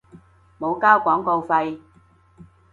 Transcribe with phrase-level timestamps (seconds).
[0.59, 1.79] 冇交廣告費